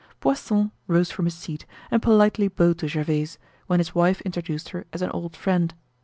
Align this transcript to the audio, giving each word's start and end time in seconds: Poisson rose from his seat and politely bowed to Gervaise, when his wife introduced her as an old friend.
Poisson 0.19 0.71
rose 0.87 1.11
from 1.11 1.25
his 1.25 1.35
seat 1.35 1.67
and 1.91 2.01
politely 2.01 2.47
bowed 2.47 2.79
to 2.79 2.87
Gervaise, 2.87 3.37
when 3.67 3.79
his 3.79 3.93
wife 3.93 4.19
introduced 4.21 4.69
her 4.69 4.87
as 4.91 5.03
an 5.03 5.11
old 5.11 5.35
friend. 5.35 5.75